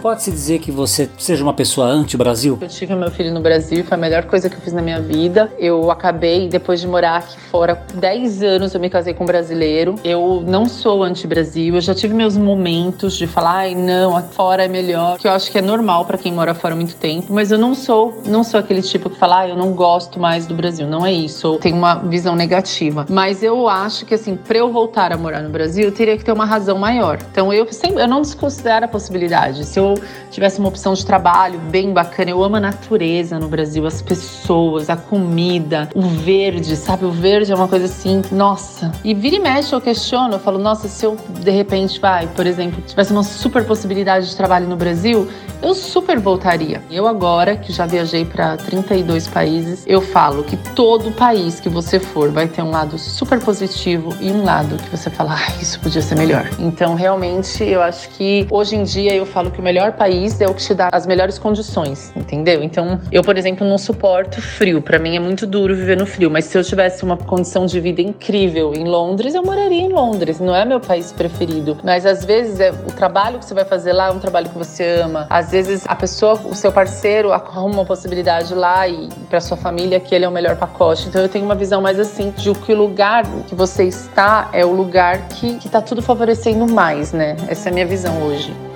[0.00, 2.56] Pode-se dizer que você seja uma pessoa anti-Brasil?
[2.58, 4.98] Eu tive meu filho no Brasil, foi a melhor coisa que eu fiz na minha
[4.98, 5.52] vida.
[5.58, 9.96] Eu acabei, depois de morar aqui fora 10 anos, eu me casei com um brasileiro.
[10.02, 14.68] Eu não sou anti-Brasil, eu já tive meus momentos de falar, ai não, fora é
[14.68, 17.58] melhor, que eu acho que é normal para quem mora fora muito tempo, mas eu
[17.58, 20.86] não sou, não sou aquele tipo que fala, ah, eu não gosto mais do Brasil.
[20.86, 23.04] Não é isso, eu tenho uma visão negativa.
[23.10, 26.24] Mas eu acho que assim, para eu voltar a morar no Brasil, eu teria que
[26.24, 27.18] ter uma razão maior.
[27.30, 29.66] Então eu sempre, eu não desconsidero a possibilidade.
[29.66, 32.30] Se eu eu tivesse uma opção de trabalho bem bacana.
[32.30, 37.04] Eu amo a natureza no Brasil, as pessoas, a comida, o verde, sabe?
[37.04, 38.92] O verde é uma coisa assim, nossa.
[39.04, 42.46] E vira e mexe eu questiono, eu falo, nossa, se eu de repente, vai, por
[42.46, 45.28] exemplo, tivesse uma super possibilidade de trabalho no Brasil,
[45.62, 46.82] eu super voltaria.
[46.90, 51.98] Eu agora, que já viajei para 32 países, eu falo que todo país que você
[51.98, 55.78] for vai ter um lado super positivo e um lado que você fala, ah, isso
[55.80, 56.48] podia ser melhor.
[56.58, 60.46] Então, realmente, eu acho que hoje em dia eu falo que o melhor país é
[60.46, 62.62] o que te dá as melhores condições, entendeu?
[62.62, 64.82] Então, eu, por exemplo, não suporto frio.
[64.82, 67.80] Para mim é muito duro viver no frio, mas se eu tivesse uma condição de
[67.80, 70.38] vida incrível em Londres, eu moraria em Londres.
[70.40, 73.92] Não é meu país preferido, mas às vezes é o trabalho que você vai fazer
[73.92, 75.26] lá é um trabalho que você ama.
[75.30, 79.98] Às vezes a pessoa, o seu parceiro arruma uma possibilidade lá e para sua família
[80.00, 81.08] que ele é o melhor pacote.
[81.08, 84.64] Então eu tenho uma visão mais assim de que o lugar que você está é
[84.64, 87.36] o lugar que, que tá tudo favorecendo mais, né?
[87.48, 88.69] Essa é a minha visão hoje.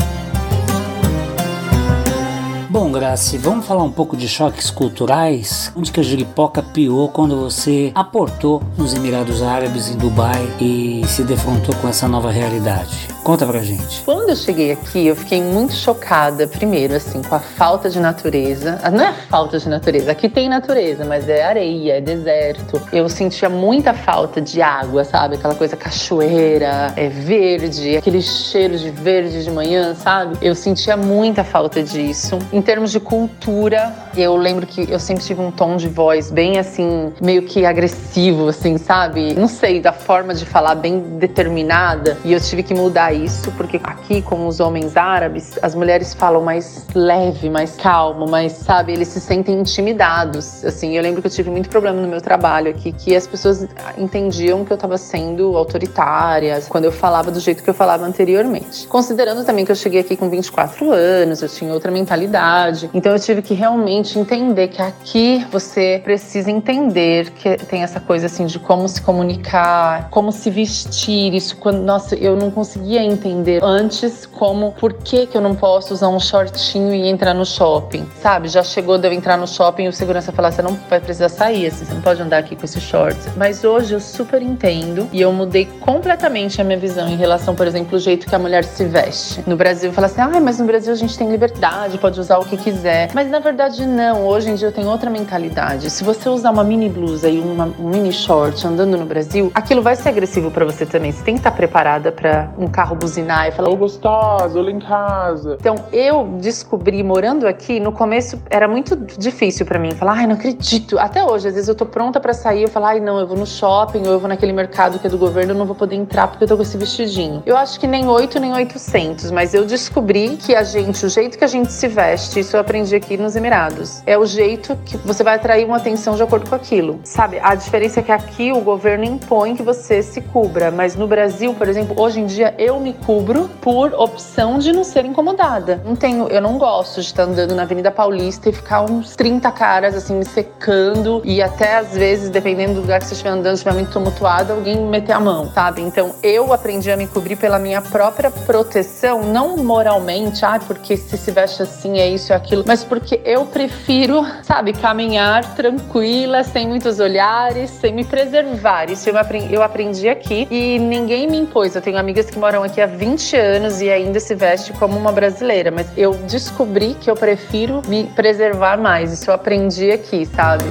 [2.74, 5.70] Bom, Graci, vamos falar um pouco de choques culturais?
[5.76, 11.22] Onde que a jiripoca piou quando você aportou nos Emirados Árabes, em Dubai, e se
[11.22, 13.13] defrontou com essa nova realidade?
[13.24, 14.02] Conta pra gente.
[14.04, 18.78] Quando eu cheguei aqui, eu fiquei muito chocada, primeiro, assim, com a falta de natureza.
[18.82, 22.78] Ah, Não é falta de natureza, aqui tem natureza, mas é areia, é deserto.
[22.92, 25.36] Eu sentia muita falta de água, sabe?
[25.36, 30.36] Aquela coisa cachoeira, é verde, aquele cheiro de verde de manhã, sabe?
[30.42, 32.38] Eu sentia muita falta disso.
[32.52, 36.58] Em termos de cultura, eu lembro que eu sempre tive um tom de voz bem
[36.58, 39.32] assim, meio que agressivo, assim, sabe?
[39.32, 42.18] Não sei, da forma de falar bem determinada.
[42.22, 46.42] E eu tive que mudar isso, porque aqui, com os homens árabes, as mulheres falam
[46.42, 48.92] mais leve, mais calmo, mais, sabe?
[48.92, 50.64] Eles se sentem intimidados.
[50.64, 53.66] Assim, eu lembro que eu tive muito problema no meu trabalho aqui, que as pessoas
[53.96, 58.86] entendiam que eu estava sendo autoritária quando eu falava do jeito que eu falava anteriormente.
[58.86, 62.90] Considerando também que eu cheguei aqui com 24 anos, eu tinha outra mentalidade.
[62.92, 68.26] Então eu tive que realmente entender que aqui você precisa entender que tem essa coisa
[68.26, 71.34] assim de como se comunicar, como se vestir.
[71.34, 75.94] Isso quando, nossa, eu não conseguia entender antes como por que que eu não posso
[75.94, 78.48] usar um shortinho e entrar no shopping, sabe?
[78.48, 81.28] Já chegou de eu entrar no shopping e o segurança falar você não vai precisar
[81.28, 83.16] sair, assim, você não pode andar aqui com esse short.
[83.36, 87.66] Mas hoje eu super entendo e eu mudei completamente a minha visão em relação, por
[87.66, 89.42] exemplo, o jeito que a mulher se veste.
[89.46, 92.44] No Brasil fala assim: "Ah, mas no Brasil a gente tem liberdade, pode usar o
[92.44, 93.10] que quiser".
[93.14, 95.90] Mas na verdade não, hoje em dia eu tenho outra mentalidade.
[95.90, 99.82] Se você usar uma mini blusa e uma, um mini short andando no Brasil, aquilo
[99.82, 101.12] vai ser agressivo para você também.
[101.12, 104.78] Você tem que estar preparada para um carro buzinar e falar: Ô gostosa, olha em
[104.78, 105.56] casa.
[105.60, 110.34] Então, eu descobri morando aqui, no começo era muito difícil pra mim falar, ai, não
[110.34, 110.98] acredito.
[110.98, 113.36] Até hoje, às vezes eu tô pronta pra sair, eu falo, ai, não, eu vou
[113.36, 115.96] no shopping ou eu vou naquele mercado que é do governo, eu não vou poder
[115.96, 117.42] entrar porque eu tô com esse vestidinho.
[117.46, 121.38] Eu acho que nem 8 nem 800, mas eu descobri que a gente, o jeito
[121.38, 124.96] que a gente se veste, isso eu aprendi aqui nos Emirados, é o jeito que
[124.98, 127.00] você vai atrair uma atenção de acordo com aquilo.
[127.04, 127.38] Sabe?
[127.42, 131.54] A diferença é que aqui o governo impõe que você se cubra, mas no Brasil,
[131.54, 135.82] por exemplo, hoje em dia eu me cubro por opção de não ser incomodada.
[135.84, 139.50] Não tenho, eu não gosto de estar andando na Avenida Paulista e ficar uns 30
[139.50, 143.54] caras assim me secando e até às vezes, dependendo do lugar que você estiver andando,
[143.54, 145.80] estiver muito tumultuado, alguém me meter a mão, sabe?
[145.80, 151.16] Então eu aprendi a me cobrir pela minha própria proteção, não moralmente, ah, porque se
[151.16, 156.68] se veste assim é isso e aquilo, mas porque eu prefiro, sabe, caminhar tranquila, sem
[156.68, 158.90] muitos olhares, sem me preservar.
[158.90, 161.74] Isso eu aprendi aqui e ninguém me impôs.
[161.74, 165.12] Eu tenho amigas que moram aqui há 20 anos e ainda se veste como uma
[165.12, 169.12] brasileira, mas eu descobri que eu prefiro me preservar mais.
[169.12, 170.64] Isso eu aprendi aqui, sabe?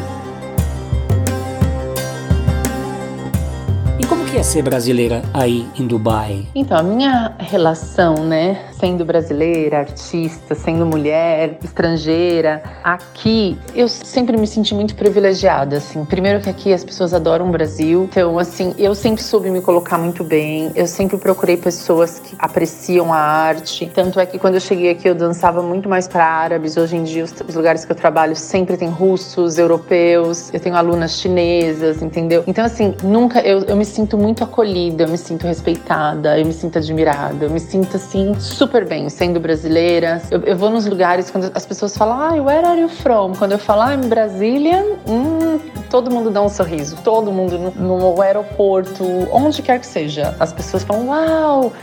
[4.34, 6.48] Que é ser brasileira aí em Dubai?
[6.56, 14.48] Então, a minha relação, né, sendo brasileira, artista, sendo mulher, estrangeira, aqui eu sempre me
[14.48, 16.04] senti muito privilegiada, assim.
[16.04, 20.00] Primeiro que aqui as pessoas adoram o Brasil, então assim, eu sempre soube me colocar
[20.00, 20.72] muito bem.
[20.76, 23.90] Eu sempre procurei pessoas que apreciam a arte.
[23.94, 26.76] Tanto é que quando eu cheguei aqui eu dançava muito mais para árabes.
[26.76, 30.52] Hoje em dia os, lugares que eu trabalho sempre tem russos, europeus.
[30.52, 32.44] Eu tenho alunas chinesas, entendeu?
[32.48, 36.54] Então assim, nunca eu, eu me sinto muito acolhida, eu me sinto respeitada, eu me
[36.54, 40.22] sinto admirada, eu me sinto assim super bem sendo brasileira.
[40.32, 43.34] Eu, eu vou nos lugares quando as pessoas falam, ah, where are you from?
[43.38, 45.60] Quando eu falo, ah, em Brasília, hum,
[45.90, 46.96] todo mundo dá um sorriso.
[47.04, 50.34] Todo mundo no, no aeroporto, onde quer que seja.
[50.40, 51.74] As pessoas falam, uau,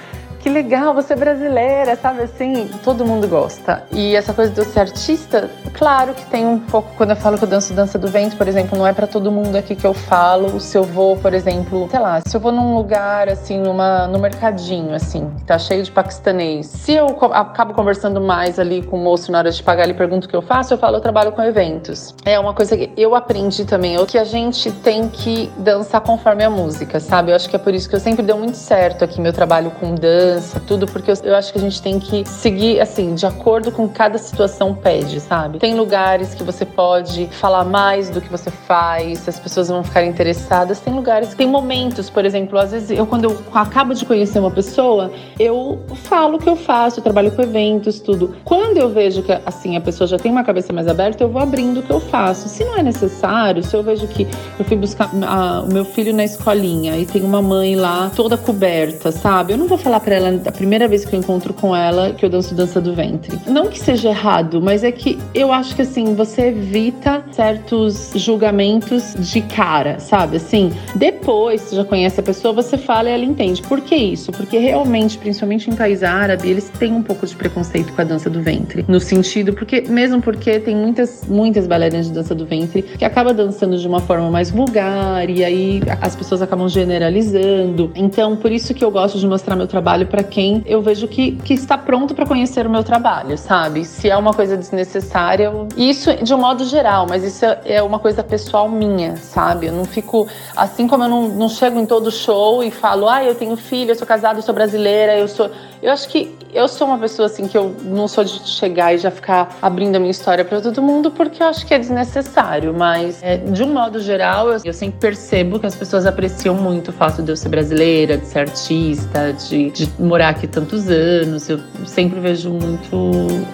[0.40, 2.68] que legal, você é brasileira, sabe assim?
[2.82, 3.84] Todo mundo gosta.
[3.92, 7.36] E essa coisa de eu ser artista, claro que tem um pouco, quando eu falo
[7.36, 9.86] que eu danço dança do vento, por exemplo, não é para todo mundo aqui que
[9.86, 10.58] eu falo.
[10.58, 14.18] Se eu vou, por exemplo, sei lá, se eu vou num lugar assim, numa, no
[14.18, 16.66] mercadinho, assim, tá cheio de paquistanês.
[16.66, 20.26] Se eu acabo conversando mais ali com o moço na hora de pagar, ele pergunta
[20.26, 22.14] o que eu faço, eu falo, eu trabalho com eventos.
[22.24, 26.42] É uma coisa que eu aprendi também, é que a gente tem que dançar conforme
[26.42, 27.30] a música, sabe?
[27.30, 29.70] Eu acho que é por isso que eu sempre deu muito certo aqui meu trabalho
[29.72, 30.29] com dança,
[30.66, 33.88] tudo, porque eu, eu acho que a gente tem que seguir, assim, de acordo com
[33.88, 35.58] cada situação pede, sabe?
[35.58, 40.04] Tem lugares que você pode falar mais do que você faz, as pessoas vão ficar
[40.04, 40.80] interessadas.
[40.80, 44.50] Tem lugares, tem momentos, por exemplo, às vezes eu, quando eu acabo de conhecer uma
[44.50, 48.36] pessoa, eu falo o que eu faço, eu trabalho com eventos, tudo.
[48.44, 51.40] Quando eu vejo que, assim, a pessoa já tem uma cabeça mais aberta, eu vou
[51.40, 52.48] abrindo o que eu faço.
[52.48, 54.26] Se não é necessário, se eu vejo que
[54.58, 58.36] eu fui buscar a, o meu filho na escolinha e tem uma mãe lá toda
[58.36, 59.52] coberta, sabe?
[59.52, 62.24] Eu não vou falar para ela a primeira vez que eu encontro com ela que
[62.24, 63.38] eu danço dança do ventre.
[63.46, 69.14] Não que seja errado, mas é que eu acho que assim, você evita certos julgamentos
[69.18, 70.36] de cara, sabe?
[70.36, 73.62] Assim, depois você já conhece a pessoa, você fala e ela entende.
[73.62, 74.32] Por que isso?
[74.32, 78.28] Porque realmente, principalmente em país árabe, eles têm um pouco de preconceito com a dança
[78.28, 78.84] do ventre.
[78.88, 83.34] No sentido, porque mesmo porque tem muitas, muitas bailarinas de dança do ventre que acabam
[83.34, 87.92] dançando de uma forma mais vulgar e aí as pessoas acabam generalizando.
[87.94, 91.32] Então, por isso que eu gosto de mostrar meu trabalho para quem eu vejo que,
[91.32, 93.84] que está pronto para conhecer o meu trabalho, sabe?
[93.84, 95.68] Se é uma coisa desnecessária, eu...
[95.76, 99.66] isso de um modo geral, mas isso é uma coisa pessoal minha, sabe?
[99.66, 103.24] Eu não fico assim como eu não, não chego em todo show e falo, ah,
[103.24, 105.50] eu tenho filho, eu sou casada, eu sou brasileira, eu sou.
[105.82, 108.98] Eu acho que eu sou uma pessoa assim que eu não sou de chegar e
[108.98, 112.74] já ficar abrindo a minha história para todo mundo porque eu acho que é desnecessário,
[112.74, 116.88] mas é, de um modo geral eu, eu, sempre percebo que as pessoas apreciam muito
[116.88, 121.48] o fato de eu ser brasileira, de ser artista, de, de morar aqui tantos anos.
[121.48, 122.96] Eu sempre vejo muito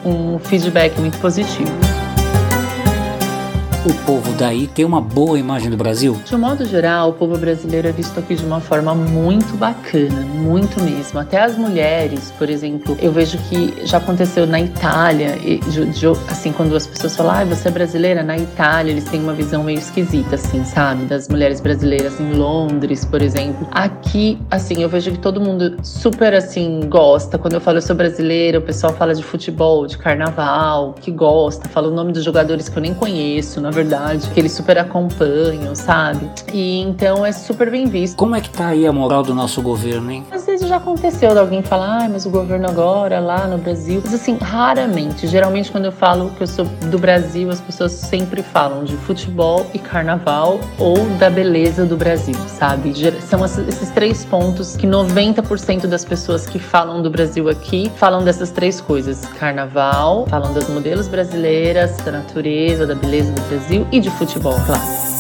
[0.05, 2.06] um feedback muito positivo
[3.87, 6.21] o povo daí tem uma boa imagem do Brasil?
[6.25, 10.23] De um modo geral, o povo brasileiro é visto aqui de uma forma muito bacana,
[10.23, 11.21] muito mesmo.
[11.21, 15.39] Até as mulheres, por exemplo, eu vejo que já aconteceu na Itália,
[16.29, 19.63] assim, quando as pessoas falam, ah, você é brasileira, na Itália eles têm uma visão
[19.63, 21.05] meio esquisita, assim, sabe?
[21.05, 23.69] Das mulheres brasileiras em Londres, por exemplo.
[23.71, 27.39] Aqui, assim, eu vejo que todo mundo super, assim, gosta.
[27.39, 31.69] Quando eu falo eu sou brasileira, o pessoal fala de futebol, de carnaval, que gosta,
[31.69, 35.75] fala o nome dos jogadores que eu nem conheço, na verdade, que eles super acompanham,
[35.75, 36.31] sabe?
[36.53, 38.17] E então é super bem visto.
[38.17, 40.25] Como é que tá aí a moral do nosso governo, hein?
[40.31, 44.01] Às vezes já aconteceu de alguém falar, ah, mas o governo agora, lá no Brasil.
[44.03, 45.27] Mas assim, raramente.
[45.27, 49.67] Geralmente, quando eu falo que eu sou do Brasil, as pessoas sempre falam de futebol
[49.75, 52.95] e carnaval ou da beleza do Brasil, sabe?
[53.21, 58.51] São esses três pontos que 90% das pessoas que falam do Brasil aqui falam dessas
[58.51, 64.01] três coisas: carnaval, falam das modelos brasileiras, da natureza, da beleza do Brasil Brasil e
[64.01, 65.16] de futebol, claro.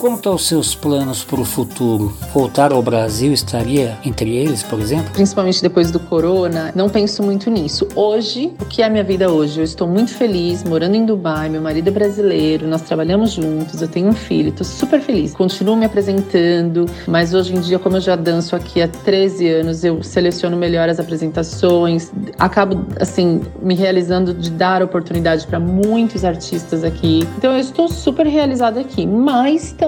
[0.00, 2.16] Quanto aos seus planos para o futuro?
[2.32, 5.10] Voltar ao Brasil estaria entre eles, por exemplo?
[5.12, 7.88] Principalmente depois do corona, não penso muito nisso.
[7.96, 9.58] Hoje, o que é a minha vida hoje?
[9.58, 13.88] Eu estou muito feliz morando em Dubai, meu marido é brasileiro, nós trabalhamos juntos, eu
[13.88, 15.34] tenho um filho, estou super feliz.
[15.34, 19.82] Continuo me apresentando, mas hoje em dia, como eu já danço aqui há 13 anos,
[19.82, 26.84] eu seleciono melhor as apresentações, acabo assim me realizando de dar oportunidade para muitos artistas
[26.84, 27.26] aqui.
[27.36, 29.87] Então eu estou super realizada aqui, mas também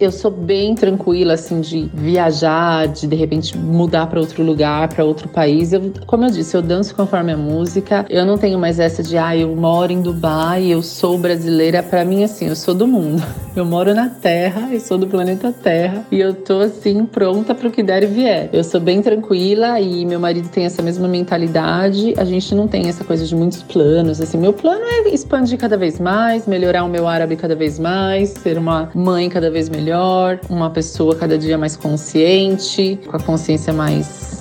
[0.00, 5.04] eu sou bem tranquila assim de viajar, de de repente mudar para outro lugar, para
[5.04, 5.72] outro país.
[5.72, 8.04] Eu, como eu disse, eu danço conforme a música.
[8.08, 11.82] Eu não tenho mais essa de ah, eu moro em Dubai, eu sou brasileira.
[11.82, 13.22] Para mim assim, eu sou do mundo.
[13.56, 17.66] Eu moro na Terra, eu sou do planeta Terra e eu tô assim pronta para
[17.66, 18.48] o que der e vier.
[18.52, 22.14] Eu sou bem tranquila e meu marido tem essa mesma mentalidade.
[22.16, 24.20] A gente não tem essa coisa de muitos planos.
[24.20, 28.30] Assim, meu plano é expandir cada vez mais, melhorar o meu árabe cada vez mais,
[28.30, 33.72] ser uma mãe cada vez melhor, uma pessoa cada dia mais consciente, com a consciência
[33.72, 34.39] mais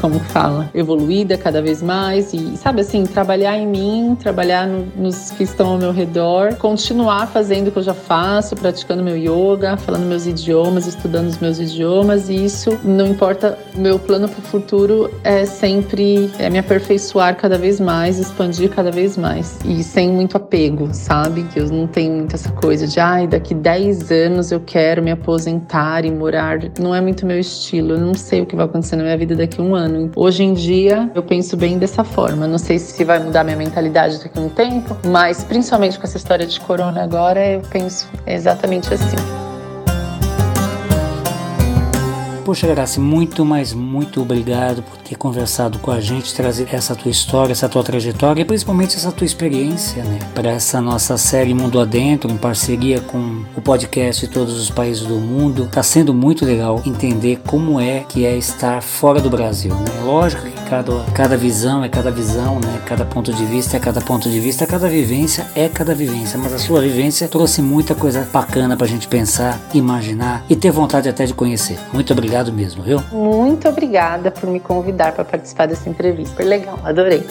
[0.00, 5.30] como fala, evoluída cada vez mais e, sabe assim, trabalhar em mim, trabalhar no, nos
[5.30, 9.76] que estão ao meu redor, continuar fazendo o que eu já faço, praticando meu yoga,
[9.76, 14.42] falando meus idiomas, estudando os meus idiomas e isso não importa, meu plano para o
[14.42, 20.10] futuro é sempre é me aperfeiçoar cada vez mais, expandir cada vez mais e sem
[20.10, 21.44] muito apego, sabe?
[21.44, 25.10] Que eu não tenho muito essa coisa de, ai, daqui 10 anos eu quero me
[25.10, 28.96] aposentar e morar, não é muito meu estilo, eu não sei o que vai acontecer
[28.96, 30.10] na minha vida daqui a um ano.
[30.14, 32.46] Hoje em dia, eu penso bem dessa forma.
[32.46, 36.16] Não sei se vai mudar minha mentalidade daqui a um tempo, mas principalmente com essa
[36.16, 39.43] história de corona agora, eu penso exatamente assim.
[42.44, 47.10] Poxa, Graça, muito, mas muito obrigado por ter conversado com a gente, trazer essa tua
[47.10, 50.18] história, essa tua trajetória e principalmente essa tua experiência, né?
[50.34, 55.06] Para essa nossa série Mundo Adentro, em parceria com o podcast de todos os países
[55.06, 55.70] do mundo.
[55.72, 60.02] Tá sendo muito legal entender como é que é estar fora do Brasil, né?
[60.04, 62.78] Lógico que cada, cada visão é cada visão, né?
[62.84, 66.52] Cada ponto de vista é cada ponto de vista, cada vivência é cada vivência, mas
[66.52, 71.24] a sua vivência trouxe muita coisa bacana pra gente pensar, imaginar e ter vontade até
[71.24, 71.78] de conhecer.
[71.90, 73.00] Muito obrigado mesmo, viu?
[73.12, 76.34] Muito obrigada por me convidar para participar dessa entrevista.
[76.36, 77.24] Foi legal, adorei.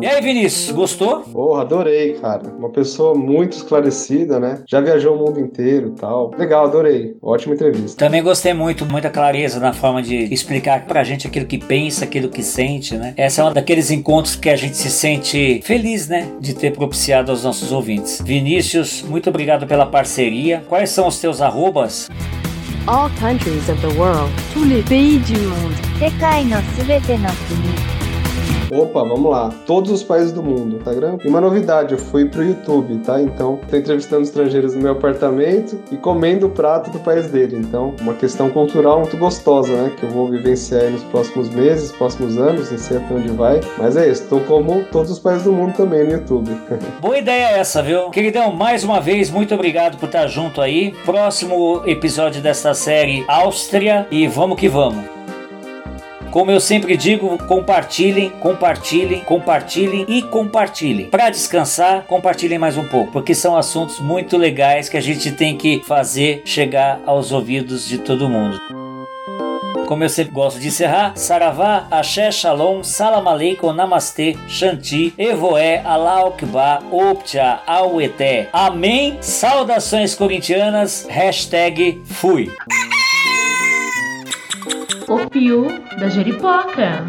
[0.00, 1.20] E aí, Vinícius, gostou?
[1.20, 2.42] Porra, adorei, cara.
[2.58, 4.62] Uma pessoa muito esclarecida, né?
[4.66, 6.30] Já viajou o mundo inteiro e tal.
[6.36, 7.16] Legal, adorei.
[7.22, 7.96] Ótima entrevista.
[8.04, 12.28] Também gostei muito, muita clareza na forma de explicar pra gente aquilo que pensa, aquilo
[12.28, 13.14] que sente, né?
[13.16, 16.28] Essa é uma daqueles encontros que a gente se sente feliz, né?
[16.40, 18.20] De ter propiciado aos nossos ouvintes.
[18.22, 20.62] Vinícius, muito obrigado pela parceria.
[20.68, 22.08] Quais são os teus arrobas?
[22.86, 24.30] All countries of the world.
[24.52, 25.74] Tous les pays du monde.
[25.98, 27.79] 世界のすべての国
[28.71, 29.49] Opa, vamos lá.
[29.65, 31.17] Todos os países do mundo, Instagram.
[31.23, 33.21] E uma novidade, eu fui pro YouTube, tá?
[33.21, 37.57] Então, tô entrevistando estrangeiros no meu apartamento e comendo o prato do país dele.
[37.57, 39.91] Então, uma questão cultural muito gostosa, né?
[39.97, 43.59] Que eu vou vivenciar nos próximos meses, próximos anos, não sei até onde vai.
[43.77, 46.49] Mas é isso, tô como todos os países do mundo também no YouTube.
[47.01, 48.09] Boa ideia essa, viu?
[48.09, 50.93] Queridão, mais uma vez, muito obrigado por estar junto aí.
[51.05, 55.20] Próximo episódio desta série Áustria e vamos que vamos.
[56.31, 61.09] Como eu sempre digo, compartilhem, compartilhem, compartilhem e compartilhem.
[61.09, 65.57] Para descansar, compartilhem mais um pouco, porque são assuntos muito legais que a gente tem
[65.57, 68.57] que fazer chegar aos ouvidos de todo mundo.
[69.87, 76.81] Como eu sempre gosto de encerrar, Saravá, Axé, Shalom, Salam Aleikum, Namastê, Shanti, Evoé, Alaukba,
[76.89, 78.47] Optia, Aueté.
[78.53, 79.17] Amém.
[79.19, 82.49] Saudações corintianas, hashtag fui
[85.11, 85.67] o Pio
[85.99, 87.05] da Jeripoca.